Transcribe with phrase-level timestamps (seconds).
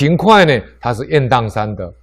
[0.00, 1.94] 勤快呢，他是雁荡山的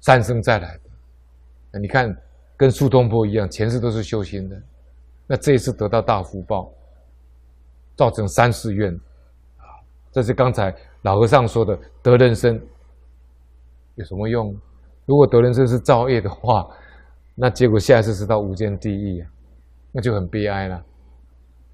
[0.00, 1.78] 三生再来的。
[1.78, 2.12] 你看，
[2.56, 4.60] 跟苏东坡一样，前世都是修心的，
[5.28, 6.72] 那这一次得到大福报，
[7.94, 8.92] 造成三世愿
[9.58, 9.62] 啊。
[10.10, 12.60] 这是刚才老和尚说的得人身
[13.94, 14.52] 有什么用？
[15.06, 16.68] 如果得人身是造业的话，
[17.36, 19.30] 那结果下一次是到无间地狱啊，
[19.92, 20.84] 那就很悲哀了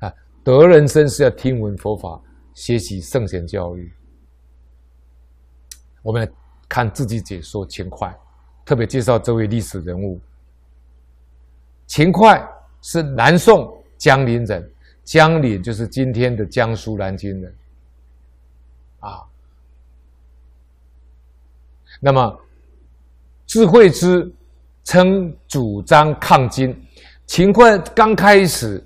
[0.00, 0.12] 啊。
[0.44, 2.20] 得人身是要听闻佛法，
[2.52, 3.90] 学习圣贤教育。
[6.06, 6.32] 我们来
[6.68, 8.14] 看自己解说秦桧，
[8.64, 10.20] 特别介绍这位历史人物。
[11.88, 12.40] 秦桧
[12.80, 14.72] 是南宋江陵人，
[15.02, 17.52] 江陵就是今天的江苏南京人，
[19.00, 19.26] 啊。
[21.98, 22.40] 那么
[23.44, 24.32] 智慧之
[24.84, 26.86] 称主张抗金，
[27.26, 28.80] 秦桧刚开始，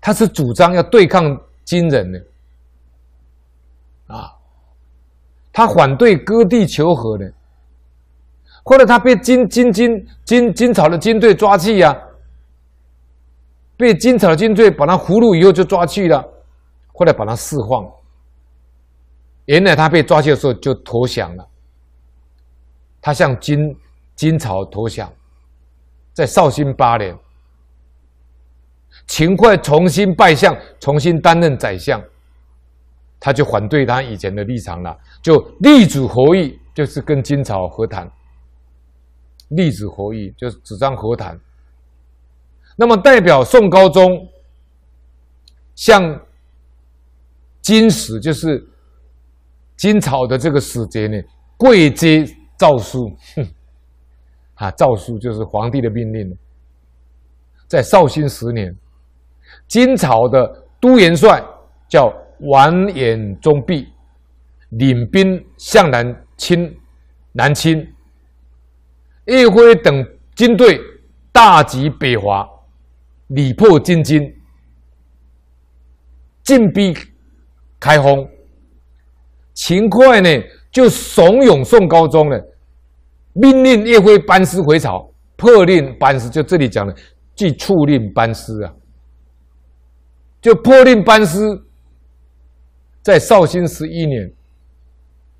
[0.00, 2.24] 他是主张要对抗金人的，
[4.06, 4.32] 啊。
[5.56, 7.32] 他反对割地求和的，
[8.62, 11.96] 后来他被金金金金金朝的军队抓去呀、啊，
[13.74, 16.22] 被金朝的军队把他俘虏以后就抓去了，
[16.92, 17.90] 后来把他释放。
[19.46, 21.48] 原来他被抓去的时候就投降了，
[23.00, 23.74] 他向金
[24.14, 25.10] 金朝投降，
[26.12, 27.18] 在绍兴八年，
[29.06, 31.98] 秦桧重新拜相，重新担任宰相。
[33.18, 38.10] 他就反对他以前的立场了，就力主和议，就是跟金朝和谈。
[39.48, 41.38] 力主和议就是主张和谈。
[42.76, 44.28] 那么代表宋高宗
[45.74, 46.20] 向
[47.62, 48.64] 金使，就是
[49.76, 51.20] 金朝的这个使节呢，
[51.56, 52.26] 跪接
[52.58, 53.10] 诏书。
[54.54, 56.36] 啊，诏书就是皇帝的命令。
[57.66, 58.76] 在绍兴十年，
[59.66, 61.42] 金朝的都元帅
[61.88, 62.12] 叫。
[62.40, 63.88] 完颜宗弼
[64.70, 66.76] 领兵向南侵
[67.32, 67.78] 南侵，
[69.26, 70.78] 叶辉等军队
[71.32, 72.48] 大举北伐，
[73.28, 74.22] 礼破金军，
[76.42, 76.94] 进逼
[77.80, 78.28] 开封。
[79.54, 80.28] 秦桧呢
[80.70, 82.38] 就怂恿宋高宗呢，
[83.32, 86.94] 命令叶辉班师回朝，破令班师，就这里讲的，
[87.34, 88.74] 即敕令班师啊，
[90.42, 91.62] 就破令班师。
[93.06, 94.28] 在绍兴十一年，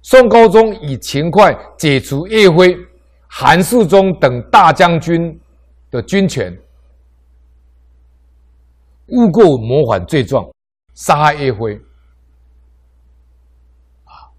[0.00, 2.78] 宋高宗以秦桧解除叶辉、
[3.26, 5.36] 韩世忠等大将军
[5.90, 6.56] 的军权，
[9.06, 10.48] 诬告谋反罪状，
[10.94, 11.74] 杀害叶辉。
[14.04, 14.30] 啊，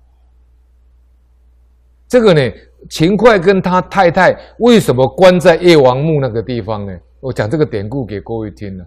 [2.07, 2.41] 这个呢，
[2.89, 6.97] 秦桧跟他太太为什么关在叶王墓那个地方呢？
[7.19, 8.85] 我讲这个典故给各位听了。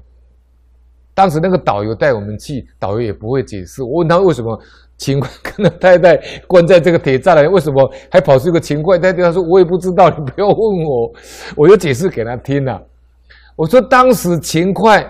[1.21, 3.83] 当时那个导游带我们去，导游也不会解释。
[3.83, 4.59] 我问他为什么
[4.97, 8.99] 秦桧跟他太太关在这个铁栅栏，为什么还跑出一个秦桧？
[8.99, 11.13] 他他说我也不知道，你不要问我。
[11.55, 12.83] 我就解释给他听了。
[13.55, 15.07] 我说当时秦桧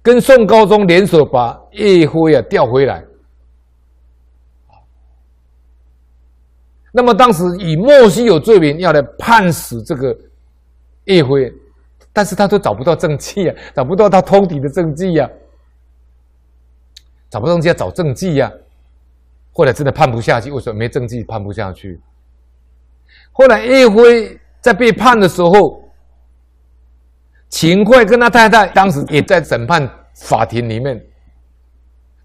[0.00, 3.04] 跟宋高宗联手把叶辉啊调回来。
[6.92, 10.16] 那么当时以莫须有罪名要来判死这个
[11.04, 11.52] 叶辉。
[12.16, 15.28] 但是他都找不到证据啊，找不到他通敌的证据呀，
[17.28, 18.50] 找不到证据要找证据呀。
[19.52, 22.00] 后来真的判不下去，为什么没证据判不下去？
[23.32, 25.82] 后来叶辉在被判的时候，
[27.50, 30.98] 秦桧跟他太太当时也在审判法庭里面，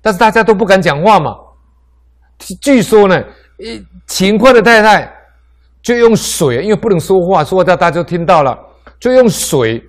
[0.01, 1.35] 但是大家都不敢讲话嘛。
[2.62, 3.22] 据说呢，
[4.07, 5.13] 秦桧的太太
[5.81, 8.57] 就用水，因为不能说话，说话大家就听到了。
[9.01, 9.84] 就用水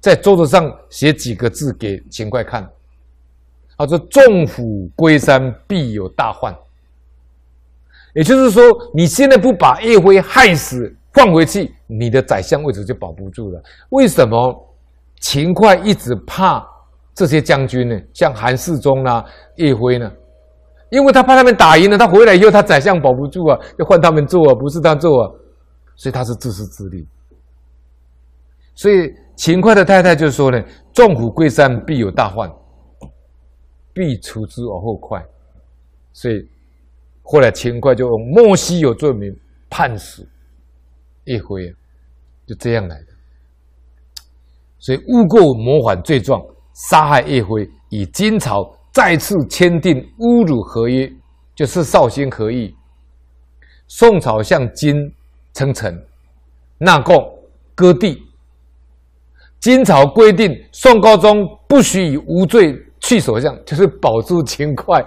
[0.00, 2.68] 在桌子上写几个字给秦桧看，
[3.78, 6.54] 他说：“纵虎归山，必有大患。”
[8.12, 8.62] 也就是说，
[8.92, 13.62] 你现在不把叶辉害死放回去，你的宰相位置就保不住了。
[13.90, 14.76] 为什么
[15.20, 16.66] 秦桧一直怕
[17.14, 17.96] 这些将军呢？
[18.12, 19.24] 像韩世忠啊、
[19.56, 20.10] 叶辉呢？
[20.90, 25.30] 因为他怕他们打赢了，他回来以后，他宰相保不住啊，要换他们做啊，不是他做啊，
[25.94, 27.06] 所以他是自私自利。
[28.74, 30.62] 所以秦桧的太太就说呢
[30.92, 32.52] ：“纵虎归山，必有大患，
[33.92, 35.24] 必除之而后快。”
[36.12, 36.48] 所以
[37.22, 39.34] 后来秦桧就用莫须有罪名
[39.70, 40.28] 判死
[41.24, 41.72] 叶辉，
[42.46, 43.06] 就这样来的。
[44.78, 46.44] 所以诬告谋反罪状，
[46.74, 51.10] 杀害叶辉，以金朝再次签订侮辱合约，
[51.54, 52.76] 就是绍兴和议。
[53.86, 54.94] 宋朝向金
[55.52, 56.06] 称臣，
[56.78, 57.16] 纳贡，
[57.74, 58.23] 割地。
[59.64, 65.02] 金朝规定，宋高宗不许以无罪去首相，就是保住秦桧，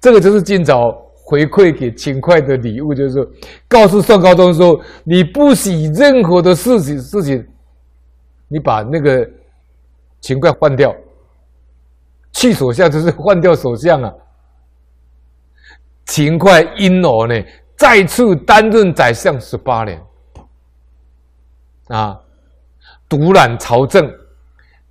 [0.00, 3.26] 这个就是金朝回馈给秦桧的礼物，就是说，
[3.66, 7.44] 告诉宋高宗说，你不喜任何的事情事情，
[8.46, 9.28] 你把那个
[10.20, 10.94] 秦桧换掉，
[12.30, 14.14] 去首相就是换掉首相啊。
[16.04, 17.44] 秦桧因而呢，
[17.76, 20.00] 再次担任宰相十八年，
[21.88, 22.16] 啊，
[23.10, 24.10] 独揽朝政，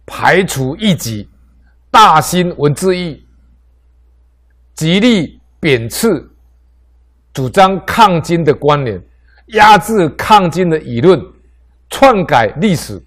[0.06, 1.28] 排除异己，
[1.90, 3.20] 大兴文字狱，
[4.76, 6.08] 极力贬斥
[7.34, 9.02] 主张抗金的官员，
[9.48, 11.20] 压制抗金的舆论，
[11.90, 13.02] 篡改历史，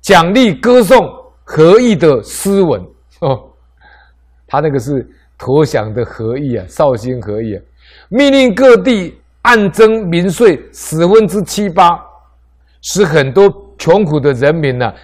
[0.00, 1.06] 奖励歌颂
[1.44, 2.80] 和议的诗文
[3.20, 3.52] 哦，
[4.46, 5.06] 他那个是。
[5.42, 7.62] 投降的和议啊，绍兴和议啊，
[8.10, 11.98] 命令各地按征民税十分之七八，
[12.80, 14.94] 使很多穷苦的人民呢、啊，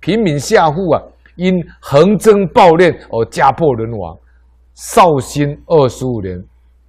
[0.00, 1.02] 平民下户啊，
[1.36, 4.18] 因横征暴敛而家破人亡。
[4.74, 6.44] 绍兴二十五年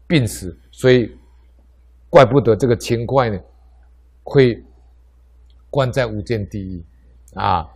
[0.07, 1.15] 病死，所以
[2.09, 3.39] 怪不得这个秦桧呢，
[4.23, 4.63] 会
[5.69, 6.83] 关在无间地狱
[7.35, 7.67] 啊。